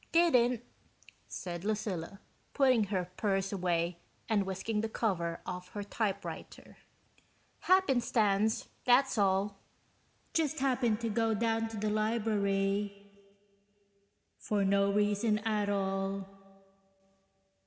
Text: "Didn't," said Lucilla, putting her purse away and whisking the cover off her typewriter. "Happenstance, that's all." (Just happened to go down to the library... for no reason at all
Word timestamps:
"Didn't," 0.11 0.63
said 1.27 1.63
Lucilla, 1.63 2.21
putting 2.55 2.85
her 2.85 3.11
purse 3.17 3.53
away 3.53 3.99
and 4.27 4.47
whisking 4.47 4.81
the 4.81 4.89
cover 4.89 5.41
off 5.45 5.69
her 5.73 5.83
typewriter. 5.83 6.77
"Happenstance, 7.59 8.67
that's 8.83 9.19
all." 9.19 9.59
(Just 10.33 10.57
happened 10.57 11.01
to 11.01 11.09
go 11.09 11.35
down 11.35 11.67
to 11.67 11.77
the 11.77 11.91
library... 11.91 13.11
for 14.39 14.65
no 14.65 14.91
reason 14.91 15.37
at 15.37 15.69
all 15.69 16.27